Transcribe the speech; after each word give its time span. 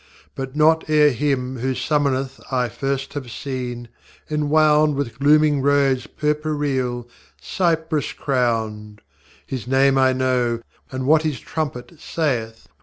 But 0.33 0.55
not 0.55 0.89
ere 0.89 1.11
him 1.11 1.57
who 1.59 1.75
summoneth 1.75 2.41
I 2.51 2.69
first 2.69 3.13
have 3.13 3.29
seen, 3.29 3.87
enwound 4.31 4.95
With 4.95 5.19
glooming 5.19 5.61
robes 5.61 6.07
purpureal, 6.07 7.07
cypress 7.39 8.11
crowned; 8.11 9.01
His 9.45 9.67
name 9.67 9.99
I 9.99 10.11
know, 10.13 10.61
and 10.91 11.05
what 11.05 11.21
his 11.21 11.39
trumpet 11.39 11.99
saith. 11.99 12.67